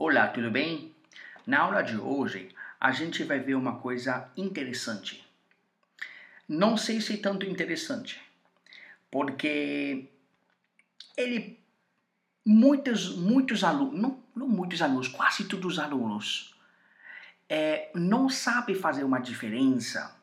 Olá, 0.00 0.28
tudo 0.28 0.48
bem? 0.48 0.94
Na 1.44 1.58
aula 1.58 1.82
de 1.82 1.96
hoje, 1.96 2.54
a 2.78 2.92
gente 2.92 3.24
vai 3.24 3.40
ver 3.40 3.56
uma 3.56 3.80
coisa 3.80 4.30
interessante. 4.36 5.28
Não 6.48 6.76
sei 6.76 7.00
se 7.00 7.14
é 7.14 7.16
tanto 7.16 7.44
interessante, 7.44 8.22
porque 9.10 10.06
ele 11.16 11.58
muitos 12.46 13.16
muitos 13.16 13.64
alunos, 13.64 14.00
não, 14.00 14.22
não 14.36 14.46
muitos 14.46 14.80
alunos, 14.80 15.08
quase 15.08 15.46
todos 15.46 15.72
os 15.72 15.78
alunos 15.80 16.54
é, 17.48 17.90
não 17.92 18.30
sabe 18.30 18.76
fazer 18.76 19.02
uma 19.02 19.18
diferença 19.18 20.16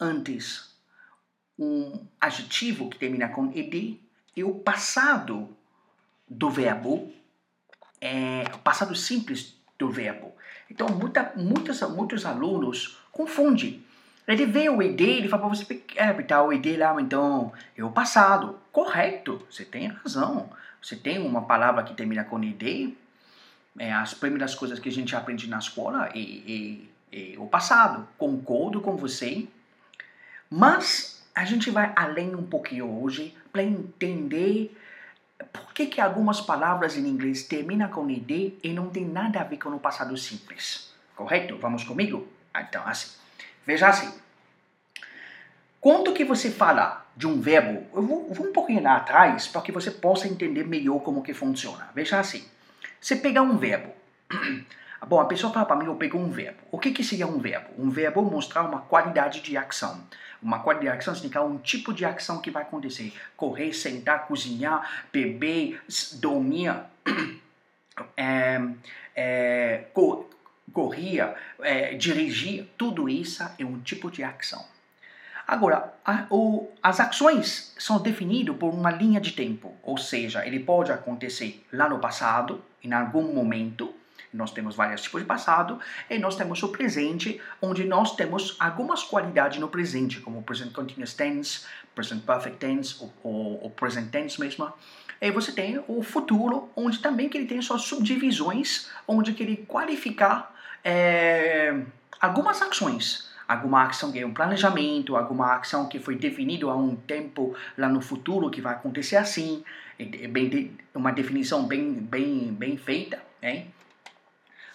antes 0.00 0.74
um 1.58 2.06
adjetivo 2.18 2.88
que 2.88 2.96
termina 2.96 3.28
com 3.28 3.52
ed 3.52 4.00
e 4.34 4.42
o 4.42 4.54
passado 4.54 5.54
do 6.26 6.48
verbo 6.48 7.12
é, 8.00 8.44
passado 8.62 8.94
simples 8.94 9.54
do 9.78 9.90
verbo. 9.90 10.34
Então, 10.70 10.88
muita, 10.88 11.32
muitos, 11.36 11.80
muitos 11.82 12.26
alunos 12.26 12.98
confundem. 13.10 13.82
Ele 14.26 14.44
vê 14.44 14.68
o 14.68 14.82
id, 14.82 15.00
ele 15.00 15.28
fala 15.28 15.46
para 15.46 15.54
você, 15.54 15.82
é, 15.96 16.12
tá, 16.22 16.42
o 16.42 16.52
id 16.52 16.76
lá, 16.76 16.94
então, 17.00 17.52
é 17.76 17.82
o 17.82 17.90
passado. 17.90 18.58
Correto, 18.70 19.46
você 19.50 19.64
tem 19.64 19.88
razão. 19.88 20.50
Você 20.82 20.94
tem 20.94 21.18
uma 21.18 21.42
palavra 21.42 21.82
que 21.82 21.94
termina 21.94 22.24
com 22.24 22.42
id, 22.42 22.94
é, 23.78 23.92
as 23.92 24.12
primeiras 24.12 24.54
coisas 24.54 24.78
que 24.78 24.88
a 24.88 24.92
gente 24.92 25.14
aprende 25.14 25.48
na 25.48 25.58
escola 25.58 26.10
é, 26.14 26.20
é, 26.20 26.78
é 27.12 27.38
o 27.38 27.46
passado. 27.46 28.06
Concordo 28.18 28.80
com 28.80 28.96
você, 28.96 29.46
mas 30.50 31.24
a 31.34 31.44
gente 31.44 31.70
vai 31.70 31.92
além 31.94 32.34
um 32.34 32.42
pouquinho 32.42 33.02
hoje 33.02 33.34
para 33.52 33.62
entender 33.62 34.76
por 35.44 35.72
que, 35.72 35.86
que 35.86 36.00
algumas 36.00 36.40
palavras 36.40 36.96
em 36.96 37.06
inglês 37.06 37.44
terminam 37.44 37.88
com 37.88 38.10
id 38.10 38.58
e 38.62 38.72
não 38.72 38.90
tem 38.90 39.04
nada 39.04 39.40
a 39.40 39.44
ver 39.44 39.58
com 39.58 39.70
o 39.70 39.78
passado 39.78 40.16
simples? 40.16 40.92
Correto? 41.14 41.56
Vamos 41.58 41.84
comigo? 41.84 42.26
Então, 42.56 42.82
assim. 42.86 43.16
Veja 43.64 43.88
assim. 43.88 44.12
Quando 45.80 46.12
que 46.12 46.24
você 46.24 46.50
fala 46.50 47.06
de 47.16 47.26
um 47.26 47.40
verbo, 47.40 47.86
eu 47.94 48.02
vou, 48.02 48.32
vou 48.32 48.46
um 48.48 48.52
pouquinho 48.52 48.82
lá 48.82 48.96
atrás 48.96 49.46
para 49.46 49.62
que 49.62 49.70
você 49.70 49.90
possa 49.90 50.26
entender 50.26 50.66
melhor 50.66 51.00
como 51.00 51.22
que 51.22 51.32
funciona. 51.32 51.88
Veja 51.94 52.18
assim. 52.18 52.44
Você 53.00 53.16
pega 53.16 53.42
um 53.42 53.56
verbo. 53.56 53.92
Bom, 55.06 55.20
a 55.20 55.26
pessoa 55.26 55.52
fala 55.52 55.64
para 55.64 55.76
mim, 55.76 55.86
eu 55.86 55.94
pego 55.94 56.18
um 56.18 56.30
verbo. 56.30 56.58
O 56.70 56.78
que, 56.78 56.90
que 56.90 57.04
seria 57.04 57.26
um 57.26 57.38
verbo? 57.38 57.68
Um 57.78 57.88
verbo 57.88 58.22
mostrar 58.22 58.62
uma 58.62 58.80
qualidade 58.80 59.40
de 59.40 59.56
ação. 59.56 60.00
Uma 60.42 60.60
qualidade 60.60 60.96
de 60.96 61.02
ação 61.02 61.14
significa 61.14 61.42
um 61.42 61.58
tipo 61.58 61.92
de 61.92 62.04
ação 62.04 62.40
que 62.40 62.50
vai 62.50 62.62
acontecer. 62.62 63.12
Correr, 63.36 63.72
sentar, 63.72 64.26
cozinhar, 64.26 65.06
beber, 65.12 65.80
dormir, 66.14 66.74
é, 68.16 68.60
é, 69.14 69.84
cor, 69.94 70.28
corria, 70.72 71.34
é, 71.60 71.94
dirigir. 71.94 72.68
Tudo 72.76 73.08
isso 73.08 73.42
é 73.58 73.64
um 73.64 73.80
tipo 73.80 74.10
de 74.10 74.24
ação. 74.24 74.64
Agora, 75.48 75.94
a, 76.04 76.26
o, 76.28 76.70
as 76.82 77.00
ações 77.00 77.74
são 77.78 77.98
definidas 78.02 78.54
por 78.56 78.68
uma 78.68 78.90
linha 78.90 79.18
de 79.18 79.32
tempo, 79.32 79.74
ou 79.82 79.96
seja, 79.96 80.46
ele 80.46 80.60
pode 80.60 80.92
acontecer 80.92 81.66
lá 81.72 81.88
no 81.88 81.98
passado, 81.98 82.62
em 82.84 82.92
algum 82.92 83.32
momento, 83.32 83.87
nós 84.32 84.50
temos 84.50 84.76
vários 84.76 85.02
tipos 85.02 85.20
de 85.22 85.26
passado 85.26 85.78
e 86.08 86.18
nós 86.18 86.36
temos 86.36 86.62
o 86.62 86.68
presente, 86.68 87.40
onde 87.60 87.84
nós 87.84 88.14
temos 88.14 88.56
algumas 88.58 89.02
qualidades 89.02 89.58
no 89.58 89.68
presente, 89.68 90.20
como 90.20 90.38
o 90.38 90.42
present 90.42 90.72
continuous 90.72 91.14
tense, 91.14 91.66
present 91.94 92.22
perfect 92.24 92.58
tense, 92.58 92.96
ou 93.22 93.70
present 93.70 94.10
tense 94.10 94.38
mesmo. 94.40 94.72
E 95.20 95.30
você 95.30 95.52
tem 95.52 95.82
o 95.88 96.02
futuro, 96.02 96.70
onde 96.76 96.98
também 96.98 97.28
que 97.28 97.36
ele 97.36 97.46
tem 97.46 97.60
suas 97.60 97.82
subdivisões, 97.82 98.88
onde 99.06 99.32
que 99.32 99.42
ele 99.42 99.66
qualifica 99.66 100.46
é, 100.84 101.82
algumas 102.20 102.62
ações 102.62 103.28
alguma 103.48 103.84
ação 103.84 104.12
que 104.12 104.18
é 104.18 104.26
um 104.26 104.34
planejamento, 104.34 105.16
alguma 105.16 105.56
ação 105.56 105.88
que 105.88 105.98
foi 105.98 106.16
definido 106.16 106.68
há 106.68 106.76
um 106.76 106.94
tempo 106.94 107.56
lá 107.78 107.88
no 107.88 108.02
futuro 108.02 108.50
que 108.50 108.60
vai 108.60 108.74
acontecer 108.74 109.16
assim, 109.16 109.64
é 109.98 110.28
bem, 110.28 110.76
uma 110.94 111.10
definição 111.10 111.66
bem, 111.66 111.94
bem, 111.94 112.52
bem 112.52 112.76
feita, 112.76 113.22
hein? 113.42 113.72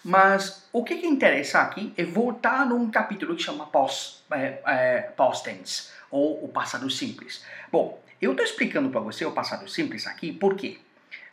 Mas 0.04 0.68
o 0.70 0.84
que, 0.84 0.96
que 0.96 1.06
interessa 1.06 1.60
aqui 1.60 1.94
é 1.96 2.04
voltar 2.04 2.66
num 2.66 2.90
capítulo 2.90 3.34
que 3.34 3.42
chama 3.42 3.64
pós, 3.64 4.22
é, 4.30 4.60
é, 4.66 5.00
pós 5.16 5.40
tense, 5.40 5.88
ou 6.10 6.44
o 6.44 6.48
passado 6.48 6.90
simples. 6.90 7.42
Bom, 7.72 7.98
eu 8.20 8.32
estou 8.32 8.44
explicando 8.44 8.90
para 8.90 9.00
você 9.00 9.24
o 9.24 9.32
passado 9.32 9.66
simples 9.66 10.06
aqui, 10.06 10.30
por 10.30 10.56
quê? 10.56 10.78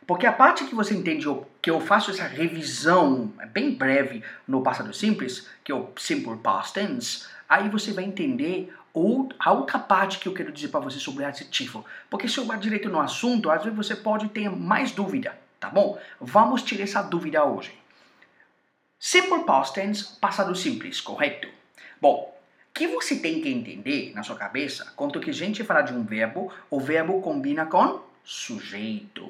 Porque 0.06 0.26
a 0.26 0.32
parte 0.32 0.64
que 0.64 0.74
você 0.74 0.94
entende 0.94 1.26
que 1.60 1.70
eu 1.70 1.80
faço 1.80 2.10
essa 2.10 2.24
revisão 2.26 3.32
bem 3.52 3.74
breve 3.74 4.24
no 4.48 4.62
passado 4.62 4.92
simples, 4.92 5.48
que 5.62 5.70
é 5.70 5.74
o 5.74 5.90
simple 5.96 6.36
past 6.38 6.72
tense, 6.72 7.26
aí 7.48 7.68
você 7.68 7.92
vai 7.92 8.04
entender 8.04 8.74
a 9.38 9.52
outra 9.52 9.78
parte 9.78 10.18
que 10.18 10.28
eu 10.28 10.34
quero 10.34 10.50
dizer 10.50 10.68
para 10.68 10.80
você 10.80 10.98
sobre 10.98 11.24
adjetivo. 11.24 11.84
Porque 12.10 12.26
se 12.26 12.38
eu 12.38 12.46
vá 12.46 12.56
direito 12.56 12.88
no 12.88 13.00
assunto, 13.00 13.50
às 13.50 13.62
vezes 13.62 13.76
você 13.76 13.94
pode 13.94 14.28
ter 14.30 14.50
mais 14.50 14.92
dúvida, 14.92 15.38
tá 15.60 15.68
bom? 15.68 15.98
Vamos 16.20 16.62
tirar 16.62 16.84
essa 16.84 17.02
dúvida 17.02 17.44
hoje. 17.44 17.81
Simple 19.04 19.42
past 19.42 19.74
tense, 19.74 20.16
passado 20.20 20.54
simples, 20.54 21.00
correto? 21.00 21.48
Bom, 22.00 22.32
o 22.68 22.72
que 22.72 22.86
você 22.86 23.16
tem 23.16 23.40
que 23.40 23.48
entender 23.48 24.12
na 24.14 24.22
sua 24.22 24.36
cabeça, 24.36 24.92
quando 24.94 25.18
que 25.18 25.30
a 25.30 25.34
gente 25.34 25.64
fala 25.64 25.82
de 25.82 25.92
um 25.92 26.04
verbo, 26.04 26.52
o 26.70 26.78
verbo 26.78 27.20
combina 27.20 27.66
com 27.66 27.98
sujeito. 28.22 29.26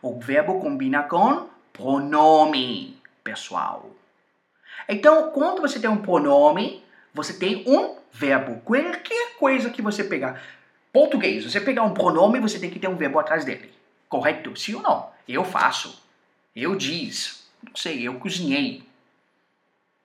O 0.00 0.20
verbo 0.20 0.60
combina 0.60 1.02
com 1.02 1.48
pronome 1.72 2.96
pessoal. 3.24 3.90
Então, 4.88 5.32
quando 5.32 5.60
você 5.60 5.80
tem 5.80 5.90
um 5.90 6.00
pronome, 6.00 6.80
você 7.12 7.32
tem 7.32 7.64
um 7.66 7.96
verbo. 8.12 8.60
Qualquer 8.60 9.34
coisa 9.40 9.70
que 9.70 9.82
você 9.82 10.04
pegar. 10.04 10.40
Português, 10.92 11.42
você 11.44 11.60
pegar 11.60 11.82
um 11.82 11.94
pronome, 11.94 12.38
você 12.38 12.60
tem 12.60 12.70
que 12.70 12.78
ter 12.78 12.86
um 12.86 12.96
verbo 12.96 13.18
atrás 13.18 13.44
dele. 13.44 13.74
Correto? 14.08 14.54
Sim 14.56 14.76
ou 14.76 14.82
não? 14.82 15.10
Eu 15.26 15.44
faço. 15.44 16.00
Eu 16.54 16.76
diz. 16.76 17.42
Não 17.64 17.74
sei, 17.74 18.06
eu 18.06 18.14
cozinhei. 18.20 18.83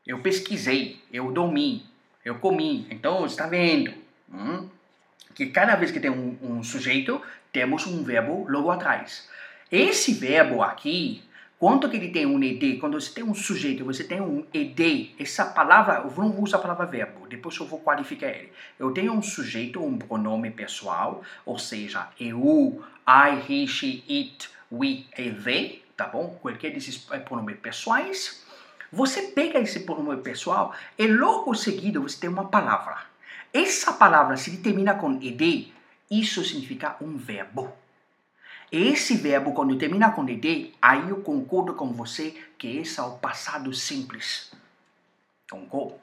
Eu 0.09 0.17
pesquisei. 0.21 0.99
Eu 1.13 1.31
dormi. 1.31 1.85
Eu 2.25 2.39
comi. 2.39 2.87
Então, 2.89 3.27
está 3.27 3.45
vendo? 3.45 3.93
Hum? 4.33 4.67
Que 5.35 5.45
cada 5.45 5.75
vez 5.75 5.91
que 5.91 5.99
tem 5.99 6.09
um, 6.09 6.35
um 6.41 6.63
sujeito, 6.63 7.21
temos 7.53 7.85
um 7.85 8.03
verbo 8.03 8.49
logo 8.49 8.71
atrás. 8.71 9.29
Esse 9.71 10.15
verbo 10.15 10.63
aqui, 10.63 11.21
quando 11.59 11.87
que 11.87 11.95
ele 11.95 12.09
tem 12.09 12.25
um 12.25 12.41
ed, 12.41 12.77
quando 12.77 12.99
você 12.99 13.13
tem 13.13 13.23
um 13.23 13.35
sujeito, 13.35 13.85
você 13.85 14.03
tem 14.03 14.19
um 14.19 14.43
ed, 14.51 15.13
essa 15.19 15.45
palavra, 15.45 15.97
eu 15.97 16.11
não 16.17 16.31
vou 16.31 16.43
usar 16.43 16.57
a 16.57 16.61
palavra 16.61 16.87
verbo, 16.87 17.27
depois 17.27 17.55
eu 17.57 17.67
vou 17.67 17.79
qualificar 17.79 18.29
ele. 18.29 18.51
Eu 18.79 18.91
tenho 18.91 19.13
um 19.13 19.21
sujeito, 19.21 19.79
um 19.79 19.95
pronome 19.95 20.49
pessoal, 20.49 21.21
ou 21.45 21.59
seja, 21.59 22.07
eu, 22.19 22.83
I, 23.07 23.43
he, 23.47 23.67
she, 23.67 24.03
it, 24.09 24.49
we 24.71 25.05
e 25.15 25.29
they, 25.29 25.83
tá 25.95 26.07
bom? 26.07 26.35
Qualquer 26.41 26.73
desses 26.73 27.07
eh, 27.11 27.19
pronomes 27.19 27.59
pessoais. 27.59 28.48
Você 28.91 29.23
pega 29.23 29.59
esse 29.59 29.81
pronome 29.81 30.22
pessoal 30.22 30.73
e 30.97 31.05
logo 31.07 31.53
seguido 31.53 32.01
você 32.01 32.19
tem 32.19 32.29
uma 32.29 32.47
palavra. 32.47 32.97
Essa 33.53 33.94
palavra, 33.94 34.38
se 34.38 34.57
termina 34.57 34.95
com 34.95 35.19
ed, 35.22 35.73
isso 36.09 36.44
significa 36.44 36.95
um 37.01 37.17
verbo. 37.17 37.72
Esse 38.72 39.17
verbo, 39.17 39.53
quando 39.53 39.77
termina 39.77 40.11
com 40.11 40.27
ed, 40.27 40.73
aí 40.81 41.09
eu 41.09 41.22
concordo 41.22 41.73
com 41.73 41.91
você 41.94 42.35
que 42.57 42.77
esse 42.77 43.00
é 43.00 43.03
o 43.03 43.17
passado 43.17 43.73
simples. 43.73 44.51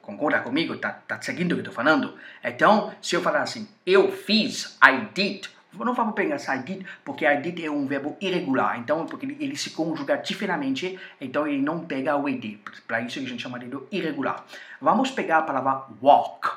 Concorda 0.01 0.41
comigo? 0.41 0.77
Tá, 0.77 0.91
tá 0.91 1.21
seguindo 1.21 1.53
o 1.53 1.55
que 1.55 1.59
eu 1.61 1.71
estou 1.71 1.73
falando? 1.73 2.17
Então, 2.43 2.93
se 3.01 3.15
eu 3.15 3.21
falar 3.21 3.43
assim, 3.43 3.65
eu 3.85 4.11
fiz, 4.11 4.77
I 4.83 5.07
did, 5.13 5.47
não 5.73 5.93
vamos 5.93 6.15
pegar 6.15 6.37
I 6.37 6.59
did, 6.59 6.85
porque 7.03 7.25
I 7.25 7.37
did 7.37 7.59
é 7.63 7.69
um 7.69 7.85
verbo 7.85 8.17
irregular, 8.21 8.79
então 8.79 9.05
porque 9.05 9.25
ele, 9.25 9.55
se 9.55 9.71
conjuga 9.71 10.15
diferentemente, 10.17 10.99
então 11.19 11.47
ele 11.47 11.61
não 11.61 11.85
pega 11.85 12.15
o 12.15 12.27
ed. 12.27 12.59
Para 12.87 13.01
isso 13.01 13.19
que 13.19 13.25
a 13.25 13.29
gente 13.29 13.41
chama 13.41 13.59
de 13.59 13.69
irregular. 13.91 14.45
Vamos 14.81 15.11
pegar 15.11 15.39
a 15.39 15.41
palavra 15.41 15.85
walk. 16.01 16.49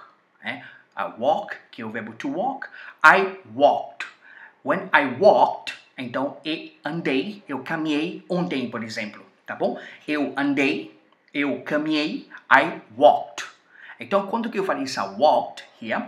Né? 0.42 0.64
A 0.94 1.06
walk, 1.06 1.56
que 1.70 1.82
é 1.82 1.84
o 1.84 1.90
verbo 1.90 2.12
to 2.12 2.28
walk. 2.28 2.68
I 3.04 3.38
walked. 3.54 4.06
When 4.64 4.88
I 4.94 5.18
walked, 5.18 5.74
então 5.96 6.38
eu 6.44 6.70
andei, 6.84 7.42
eu 7.48 7.62
caminhei 7.62 8.24
ontem, 8.28 8.70
por 8.70 8.84
exemplo, 8.84 9.24
tá 9.46 9.54
bom? 9.54 9.78
Eu 10.06 10.32
andei, 10.36 10.98
eu 11.32 11.62
caminhei, 11.62 12.28
I 12.50 12.80
walked. 12.96 13.46
Então, 13.98 14.26
quando 14.26 14.50
que 14.50 14.58
eu 14.58 14.64
falei 14.64 14.84
essa 14.84 15.04
walked 15.04 15.64
here, 15.80 16.04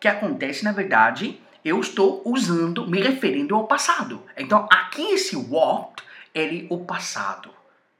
que 0.00 0.08
acontece, 0.08 0.64
na 0.64 0.72
verdade, 0.72 1.40
eu 1.64 1.80
estou 1.80 2.20
usando, 2.26 2.86
me 2.86 3.00
referindo 3.00 3.54
ao 3.54 3.66
passado. 3.66 4.22
Então, 4.36 4.68
aqui 4.70 5.02
esse 5.12 5.34
walked, 5.34 6.04
ele 6.34 6.66
o 6.68 6.84
passado. 6.84 7.50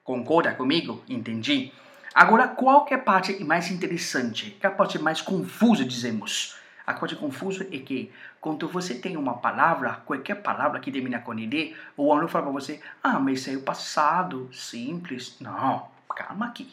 Concorda 0.02 0.52
comigo? 0.52 1.02
Entendi? 1.08 1.72
Agora, 2.14 2.46
qual 2.46 2.86
é 2.90 2.94
a 2.94 2.98
parte 2.98 3.42
mais 3.42 3.70
interessante? 3.70 4.50
Que 4.60 4.66
é 4.66 4.68
a 4.68 4.72
parte 4.72 4.98
mais 4.98 5.22
confusa, 5.22 5.84
dizemos? 5.84 6.56
A 6.86 6.92
coisa 6.92 7.16
confusa 7.16 7.66
é 7.72 7.78
que 7.78 8.12
quando 8.38 8.68
você 8.68 8.94
tem 8.94 9.16
uma 9.16 9.38
palavra, 9.38 10.02
qualquer 10.04 10.42
palavra 10.42 10.78
que 10.78 10.92
termina 10.92 11.18
com 11.18 11.32
id, 11.32 11.74
o 11.96 12.12
aluno 12.12 12.28
fala 12.28 12.44
para 12.44 12.52
você, 12.52 12.78
ah, 13.02 13.18
mas 13.18 13.40
isso 13.40 13.50
é 13.50 13.56
o 13.56 13.62
passado, 13.62 14.50
simples. 14.52 15.36
Não, 15.40 15.88
calma 16.14 16.46
aqui. 16.46 16.70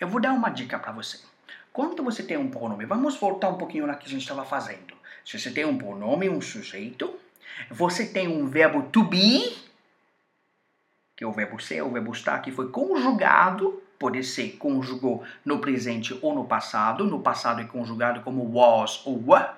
Eu 0.00 0.08
vou 0.08 0.18
dar 0.18 0.32
uma 0.32 0.48
dica 0.48 0.78
para 0.78 0.92
você. 0.92 1.20
Quando 1.70 2.02
você 2.02 2.22
tem 2.22 2.38
um 2.38 2.48
pronome, 2.48 2.86
vamos 2.86 3.16
voltar 3.16 3.50
um 3.50 3.58
pouquinho 3.58 3.86
na 3.86 3.94
que 3.94 4.06
a 4.06 4.10
gente 4.10 4.22
estava 4.22 4.46
fazendo. 4.46 4.89
Se 5.24 5.38
você 5.38 5.50
tem 5.50 5.64
um 5.64 5.76
pronome, 5.76 6.28
um 6.28 6.40
sujeito, 6.40 7.14
você 7.70 8.06
tem 8.06 8.28
um 8.28 8.46
verbo 8.46 8.82
to 8.84 9.04
be, 9.04 9.56
que 11.16 11.24
é 11.24 11.26
o 11.26 11.32
verbo 11.32 11.60
ser, 11.60 11.82
o 11.82 11.90
verbo 11.90 12.12
estar, 12.12 12.38
que 12.40 12.50
foi 12.50 12.70
conjugado 12.70 13.82
pode 14.00 14.24
ser 14.24 14.56
conjugou 14.56 15.22
no 15.44 15.58
presente 15.58 16.18
ou 16.22 16.34
no 16.34 16.44
passado. 16.44 17.04
No 17.04 17.20
passado 17.20 17.60
é 17.60 17.64
conjugado 17.64 18.22
como 18.22 18.50
was 18.50 19.02
ou 19.04 19.22
were. 19.26 19.50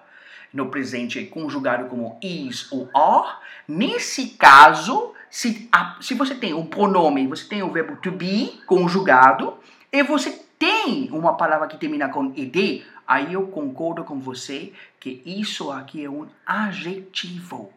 No 0.53 0.69
presente 0.69 1.19
é 1.21 1.25
conjugado 1.25 1.89
como 1.89 2.19
is 2.21 2.71
ou 2.73 2.91
are. 2.93 3.37
Nesse 3.69 4.31
caso, 4.31 5.15
se, 5.31 5.71
se 6.01 6.15
você 6.15 6.35
tem 6.35 6.53
um 6.53 6.67
pronome, 6.67 7.29
você 7.29 7.49
tem 7.49 7.63
o 7.63 7.71
verbo 7.71 7.97
to 7.97 8.11
be 8.11 8.61
conjugado 8.67 9.57
e 9.93 10.03
você 10.03 10.42
tem 10.63 11.11
uma 11.11 11.37
palavra 11.37 11.67
que 11.67 11.77
termina 11.77 12.09
com 12.09 12.33
ed, 12.37 12.87
aí 13.05 13.33
eu 13.33 13.49
concordo 13.49 14.05
com 14.05 14.21
você 14.21 14.73
que 15.01 15.21
isso 15.27 15.73
aqui 15.73 16.05
é 16.05 16.09
um 16.09 16.29
adjetivo, 16.47 17.73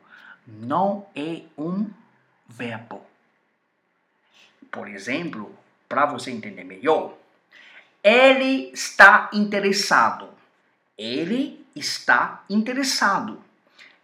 não 0.45 1.07
é 1.15 1.41
um 1.57 1.89
verbo. 2.47 3.01
Por 4.69 4.87
exemplo, 4.87 5.51
para 5.89 6.05
você 6.05 6.29
entender 6.29 6.63
melhor, 6.63 7.17
ele 8.03 8.69
está 8.71 9.31
interessado. 9.33 10.29
Ele 10.95 11.65
está 11.75 12.43
interessado. 12.47 13.41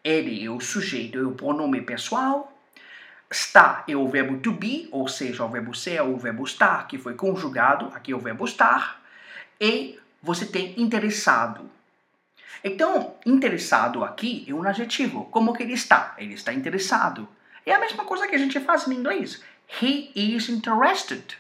Ele 0.04 0.44
é 0.44 0.50
o 0.50 0.60
sujeito, 0.60 1.20
é 1.20 1.22
o 1.22 1.36
pronome 1.36 1.84
pessoal. 1.84 2.52
Está 3.32 3.86
é 3.88 3.96
o 3.96 4.10
verbo 4.10 4.40
to 4.40 4.52
be, 4.52 4.90
ou 4.92 5.08
seja, 5.08 5.46
o 5.46 5.50
verbo 5.50 5.74
ser 5.74 6.02
ou 6.02 6.16
o 6.16 6.18
verbo 6.18 6.44
estar, 6.44 6.86
que 6.86 6.98
foi 6.98 7.14
conjugado, 7.14 7.90
aqui 7.96 8.12
é 8.12 8.16
o 8.16 8.20
verbo 8.20 8.44
estar. 8.44 9.02
E 9.60 9.98
você 10.22 10.46
tem 10.46 10.78
interessado. 10.78 11.70
Então, 12.62 13.16
interessado 13.26 14.04
aqui 14.04 14.46
é 14.50 14.54
um 14.54 14.62
adjetivo. 14.64 15.26
Como 15.32 15.54
que 15.54 15.64
ele 15.64 15.74
está? 15.74 16.14
Ele 16.18 16.34
está 16.34 16.52
interessado. 16.52 17.26
É 17.66 17.74
a 17.74 17.80
mesma 17.80 18.04
coisa 18.04 18.28
que 18.28 18.36
a 18.36 18.38
gente 18.38 18.60
faz 18.60 18.86
em 18.88 18.96
inglês. 18.96 19.42
He 19.82 20.12
is 20.14 20.50
interested. 20.50 21.38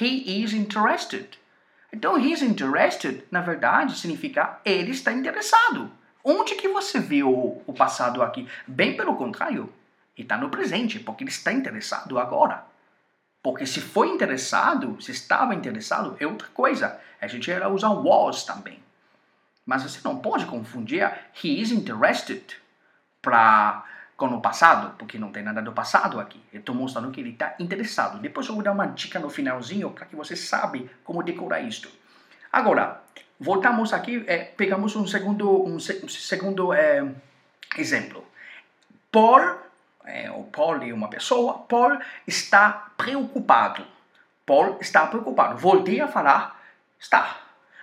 He 0.00 0.42
is 0.42 0.52
interested. 0.52 1.36
Então, 1.92 2.16
he 2.18 2.32
is 2.32 2.42
interested, 2.42 3.24
na 3.32 3.40
verdade, 3.40 3.98
significa 3.98 4.60
ele 4.64 4.92
está 4.92 5.12
interessado. 5.12 5.90
Onde 6.22 6.54
que 6.54 6.68
você 6.68 7.00
viu 7.00 7.62
o 7.66 7.72
passado 7.72 8.22
aqui? 8.22 8.46
Bem 8.66 8.96
pelo 8.96 9.16
contrário, 9.16 9.72
ele 10.16 10.24
está 10.24 10.36
no 10.36 10.48
presente, 10.48 10.98
porque 10.98 11.24
ele 11.24 11.30
está 11.30 11.52
interessado 11.52 12.18
agora. 12.18 12.64
Porque 13.42 13.66
se 13.66 13.80
foi 13.80 14.08
interessado, 14.08 15.00
se 15.00 15.12
estava 15.12 15.54
interessado, 15.54 16.16
é 16.18 16.26
outra 16.26 16.48
coisa. 16.48 16.98
A 17.20 17.26
gente 17.26 17.50
era 17.50 17.68
usar 17.68 17.90
was 17.90 18.44
também. 18.44 18.82
Mas 19.64 19.82
você 19.82 20.00
não 20.02 20.18
pode 20.18 20.46
confundir 20.46 21.02
he 21.42 21.60
is 21.60 21.70
interested 21.70 22.56
para 23.20 23.84
com 24.16 24.28
o 24.28 24.40
passado, 24.40 24.94
porque 24.96 25.18
não 25.18 25.30
tem 25.30 25.42
nada 25.42 25.60
do 25.60 25.72
passado 25.72 26.18
aqui. 26.18 26.40
Eu 26.50 26.60
estou 26.60 26.74
mostrando 26.74 27.10
que 27.10 27.20
ele 27.20 27.30
está 27.30 27.54
interessado. 27.58 28.18
Depois 28.18 28.46
eu 28.48 28.54
vou 28.54 28.64
dar 28.64 28.72
uma 28.72 28.86
dica 28.86 29.18
no 29.18 29.28
finalzinho 29.28 29.90
para 29.90 30.06
que 30.06 30.16
você 30.16 30.34
sabe 30.34 30.90
como 31.04 31.22
decorar 31.22 31.60
isto. 31.60 31.90
Agora, 32.50 33.02
voltamos 33.38 33.92
aqui, 33.92 34.24
é, 34.26 34.38
pegamos 34.38 34.96
um 34.96 35.06
segundo, 35.06 35.62
um, 35.66 35.78
segundo 35.78 36.72
é, 36.72 37.06
exemplo. 37.76 38.24
Paul, 39.12 39.58
é, 40.06 40.30
o 40.30 40.44
Paul 40.44 40.82
é 40.82 40.92
uma 40.92 41.08
pessoa, 41.08 41.58
Paul 41.68 41.98
está 42.26 42.90
preocupado. 42.96 43.84
Paul 44.46 44.78
está 44.80 45.06
preocupado. 45.06 45.58
Voltei 45.58 46.00
a 46.00 46.08
falar 46.08 46.62
está. 46.98 47.36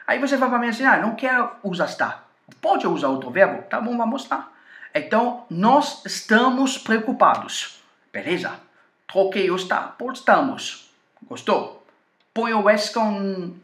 Aí 0.08 0.20
você 0.20 0.38
vai 0.38 0.50
para 0.50 0.60
mim 0.60 0.70
assim, 0.70 0.86
ah, 0.86 0.98
não 0.98 1.16
quero 1.16 1.52
usar 1.64 1.86
está. 1.86 2.24
Pode 2.62 2.88
usar 2.88 3.10
outro 3.10 3.30
verbo? 3.30 3.64
Tá 3.64 3.80
bom, 3.80 3.98
vamos 3.98 4.28
lá. 4.30 4.52
Então, 4.96 5.46
nós 5.50 6.06
estamos 6.06 6.78
preocupados. 6.78 7.82
Beleza? 8.12 8.60
Troquei 9.08 9.50
o 9.50 9.56
está 9.56 9.82
por 9.82 10.14
estamos. 10.14 10.90
Gostou? 11.24 11.86
Põe 12.34 12.54
o 12.54 12.70
S 12.70 12.94
com 12.94 13.56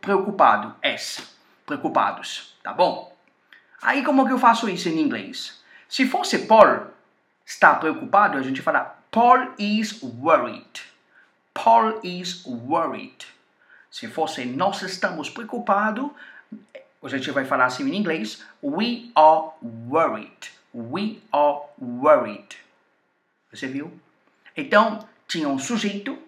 preocupado. 0.00 0.74
S. 0.82 1.22
Preocupados. 1.66 2.56
Tá 2.62 2.72
bom? 2.72 3.14
Aí, 3.82 4.02
como 4.02 4.26
que 4.26 4.32
eu 4.32 4.38
faço 4.38 4.68
isso 4.68 4.88
em 4.88 5.00
inglês? 5.00 5.62
Se 5.88 6.06
fosse 6.06 6.40
Paul 6.40 6.86
está 7.48 7.74
preocupado, 7.74 8.36
a 8.36 8.42
gente 8.42 8.60
fala 8.60 8.98
Paul 9.10 9.54
is 9.58 10.02
worried. 10.02 10.82
Paul 11.54 11.98
is 12.04 12.44
worried. 12.46 13.26
Se 13.90 14.06
fosse 14.06 14.44
nós 14.44 14.82
estamos 14.82 15.30
preocupados, 15.30 16.10
a 17.02 17.08
gente 17.08 17.30
vai 17.30 17.46
falar 17.46 17.64
assim 17.64 17.88
em 17.88 17.96
inglês: 17.96 18.44
We 18.62 19.10
are 19.14 19.52
worried. 19.62 20.52
We 20.74 21.20
are 21.32 21.60
worried. 21.80 22.58
Você 23.50 23.66
viu? 23.66 23.90
Então, 24.54 25.08
tinha 25.26 25.48
um 25.48 25.58
sujeito, 25.58 26.18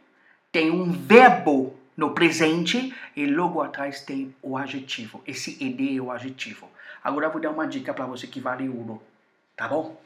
tem 0.51 0.71
um 0.71 0.91
verbo 0.91 1.79
no 1.95 2.15
presente 2.15 2.95
e 3.15 3.27
logo 3.27 3.61
atrás 3.61 4.01
tem 4.01 4.35
o 4.41 4.57
adjetivo. 4.57 5.23
Esse 5.27 5.63
ed 5.63 5.97
é 5.97 6.01
o 6.01 6.11
adjetivo. 6.11 6.71
Agora 7.05 7.27
eu 7.27 7.31
vou 7.31 7.41
dar 7.41 7.51
uma 7.51 7.67
dica 7.67 7.93
para 7.93 8.07
você 8.07 8.27
que 8.27 8.41
vale 8.41 8.69
ouro, 8.69 9.03
tá 9.55 9.69
bom? 9.69 10.01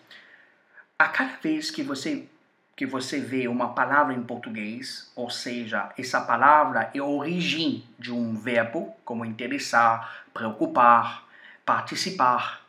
A 0.98 1.08
cada 1.08 1.36
vez 1.36 1.70
que 1.70 1.82
você 1.82 2.28
que 2.76 2.86
você 2.86 3.20
vê 3.20 3.46
uma 3.46 3.72
palavra 3.72 4.12
em 4.14 4.22
português, 4.24 5.08
ou 5.14 5.30
seja, 5.30 5.92
essa 5.96 6.20
palavra 6.20 6.90
é 6.92 6.98
a 6.98 7.04
origem 7.04 7.84
de 7.96 8.12
um 8.12 8.34
verbo, 8.34 8.92
como 9.04 9.24
interessar, 9.24 10.24
preocupar, 10.34 11.24
participar, 11.64 12.64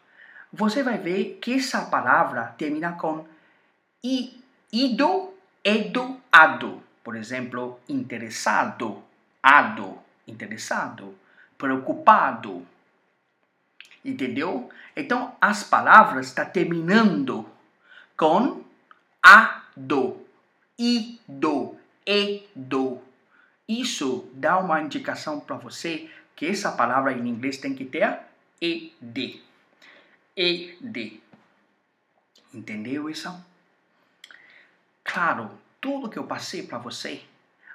você 0.54 0.84
vai 0.84 0.98
ver 0.98 1.38
que 1.42 1.56
essa 1.56 1.82
palavra 1.86 2.54
termina 2.58 2.94
com 2.94 3.26
i, 4.04 4.42
ido, 4.72 5.34
edo, 5.64 6.22
ado. 6.32 6.82
Por 7.04 7.16
exemplo, 7.16 7.80
interessado, 7.90 9.04
ado, 9.44 10.00
interessado, 10.28 11.14
preocupado. 11.58 12.66
Entendeu? 14.04 14.70
Então, 14.96 15.36
as 15.42 15.64
palavras 15.64 16.28
estão 16.28 16.46
terminando 16.46 17.50
com 18.18 18.64
ado, 19.22 20.26
ido, 20.78 21.78
edo. 22.06 23.02
Isso 23.68 24.30
dá 24.34 24.58
uma 24.60 24.82
indicação 24.82 25.40
para 25.40 25.58
você 25.58 26.10
que 26.36 26.46
essa 26.46 26.72
palavra 26.72 27.14
em 27.14 27.28
inglês 27.28 27.58
tem 27.58 27.74
que 27.74 27.86
ter 27.86 28.20
e 28.62 28.94
de. 29.02 29.42
Entendeu 32.54 33.10
isso? 33.10 33.34
Claro, 35.04 35.52
tudo 35.82 36.10
que 36.10 36.18
eu 36.18 36.26
passei 36.26 36.64
para 36.64 36.78
você, 36.78 37.22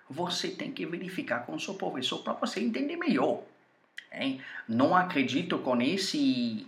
você 0.08 0.48
tem 0.48 0.72
que 0.72 0.86
verificar 0.86 1.46
com 1.46 1.58
seu 1.58 1.74
professor 1.74 2.22
para 2.22 2.34
você 2.34 2.60
entender 2.60 2.96
melhor. 2.96 3.42
Hein? 4.12 4.42
Não 4.68 4.96
acredito 4.96 5.58
com 5.58 5.80
esse 5.80 6.66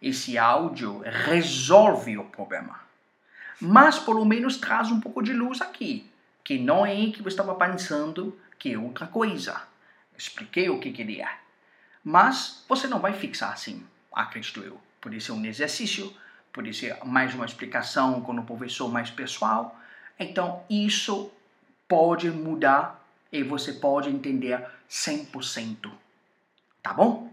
esse 0.00 0.36
áudio 0.36 0.98
resolve 1.00 2.18
o 2.18 2.24
problema. 2.24 2.78
Mas 3.60 3.98
pelo 3.98 4.24
menos 4.24 4.56
traz 4.56 4.90
um 4.90 5.00
pouco 5.00 5.22
de 5.22 5.32
luz 5.32 5.60
aqui, 5.60 6.10
que 6.42 6.58
não 6.58 6.84
é 6.84 6.94
que 7.10 7.20
eu 7.20 7.28
estava 7.28 7.54
pensando 7.54 8.38
que 8.58 8.72
é 8.72 8.78
outra 8.78 9.06
coisa. 9.06 9.62
Expliquei 10.16 10.68
o 10.68 10.78
que 10.78 10.92
queria. 10.92 11.28
Mas 12.02 12.64
você 12.68 12.86
não 12.86 13.00
vai 13.00 13.12
fixar 13.12 13.52
assim, 13.52 13.84
acredito 14.12 14.60
eu. 14.60 14.78
Pode 15.00 15.20
ser 15.20 15.32
um 15.32 15.44
exercício, 15.44 16.12
pode 16.52 16.72
ser 16.74 16.96
mais 17.04 17.34
uma 17.34 17.46
explicação 17.46 18.20
com 18.20 18.32
o 18.32 18.44
professor 18.44 18.90
mais 18.90 19.10
pessoal. 19.10 19.78
Então, 20.18 20.62
isso 20.68 21.32
pode 21.88 22.30
mudar 22.30 23.04
e 23.32 23.42
você 23.42 23.72
pode 23.72 24.08
entender 24.08 24.64
100%. 24.88 25.90
Tá 26.82 26.92
bom? 26.92 27.32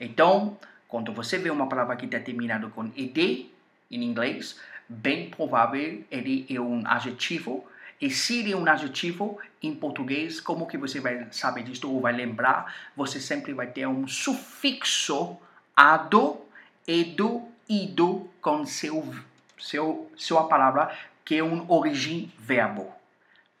Então, 0.00 0.58
quando 0.86 1.12
você 1.12 1.38
vê 1.38 1.50
uma 1.50 1.68
palavra 1.68 1.96
que 1.96 2.06
está 2.06 2.20
terminada 2.20 2.68
com 2.68 2.90
ed 2.96 3.50
em 3.90 4.02
inglês, 4.02 4.60
bem 4.88 5.30
provável 5.30 6.04
ele 6.10 6.46
é 6.48 6.60
um 6.60 6.86
adjetivo. 6.86 7.64
E 8.00 8.10
se 8.10 8.40
ele 8.40 8.52
é 8.52 8.56
um 8.56 8.66
adjetivo 8.68 9.38
em 9.62 9.74
português, 9.74 10.40
como 10.40 10.66
que 10.66 10.78
você 10.78 11.00
vai 11.00 11.26
saber 11.32 11.64
disso 11.64 11.90
ou 11.90 12.00
vai 12.00 12.12
lembrar? 12.12 12.72
Você 12.96 13.20
sempre 13.20 13.52
vai 13.52 13.66
ter 13.66 13.86
um 13.86 14.06
sufixo 14.06 15.36
ado 15.76 16.48
edu, 16.88 17.46
ido 17.68 18.30
com 18.40 18.64
seu, 18.64 19.14
seu, 19.60 20.10
sua 20.16 20.48
palavra, 20.48 20.96
que 21.22 21.36
é 21.36 21.44
um 21.44 21.70
origem 21.70 22.32
verbo. 22.38 22.90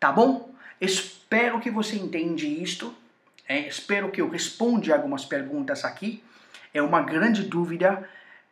Tá 0.00 0.10
bom? 0.10 0.50
Espero 0.80 1.60
que 1.60 1.70
você 1.70 1.96
entende 1.96 2.46
isto. 2.46 2.94
É, 3.46 3.68
espero 3.68 4.10
que 4.10 4.22
eu 4.22 4.30
responda 4.30 4.94
algumas 4.94 5.26
perguntas 5.26 5.84
aqui. 5.84 6.24
É 6.72 6.80
uma 6.80 7.02
grande 7.02 7.42
dúvida. 7.42 8.08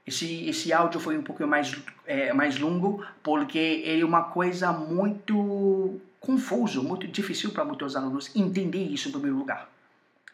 Esse, 0.06 0.48
esse 0.48 0.72
áudio 0.72 1.00
foi 1.00 1.18
um 1.18 1.22
pouco 1.22 1.44
mais, 1.46 1.76
é, 2.06 2.32
mais 2.32 2.58
longo, 2.58 3.04
porque 3.22 3.82
é 3.84 4.04
uma 4.04 4.22
coisa 4.22 4.72
muito 4.72 6.00
confuso, 6.20 6.82
muito 6.82 7.08
difícil 7.08 7.50
para 7.50 7.64
muitos 7.64 7.96
alunos 7.96 8.34
entender 8.34 8.84
isso 8.84 9.08
em 9.08 9.12
primeiro 9.12 9.36
lugar. 9.36 9.68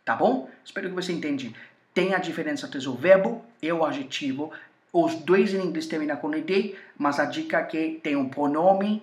Tá 0.05 0.14
bom? 0.14 0.50
Espero 0.64 0.88
que 0.88 0.95
você 0.95 1.12
entenda. 1.12 1.45
Tem 1.95 2.14
a 2.14 2.19
diferença 2.19 2.67
entre 2.67 2.87
o 2.87 2.95
verbo 2.95 3.43
e 3.62 3.73
o 3.73 3.85
adjetivo. 3.85 4.52
Os 4.93 5.14
dois 5.14 5.55
em 5.55 5.64
inglês 5.64 5.87
terminam 5.87 6.17
com 6.17 6.35
ed, 6.35 6.75
mas 6.99 7.19
a 7.19 7.25
dica 7.25 7.59
é 7.59 7.62
que 7.62 8.00
tem 8.02 8.14
um 8.14 8.29
pronome, 8.29 9.02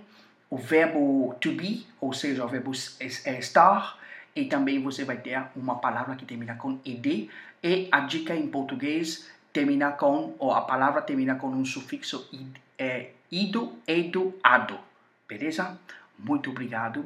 o 0.49 0.57
verbo 0.57 1.35
to 1.39 1.51
be, 1.51 1.85
ou 1.99 2.13
seja, 2.13 2.45
o 2.45 2.47
verbo 2.47 2.71
estar, 2.71 3.97
e 4.35 4.45
também 4.45 4.81
você 4.81 5.03
vai 5.03 5.17
ter 5.17 5.41
uma 5.55 5.75
palavra 5.75 6.15
que 6.15 6.25
termina 6.25 6.55
com 6.55 6.79
ed, 6.85 7.29
e 7.63 7.87
a 7.91 8.01
dica 8.01 8.35
em 8.35 8.47
português 8.47 9.27
termina 9.51 9.91
com, 9.91 10.35
ou 10.39 10.51
a 10.51 10.61
palavra 10.61 11.01
termina 11.01 11.35
com 11.35 11.47
um 11.47 11.65
sufixo 11.65 12.27
id, 12.31 12.55
é, 12.77 13.11
ido, 13.31 13.73
edo, 13.87 14.33
ado. 14.43 14.79
Beleza? 15.27 15.79
Muito 16.17 16.49
obrigado 16.49 17.05